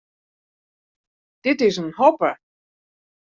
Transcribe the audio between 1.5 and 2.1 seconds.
is in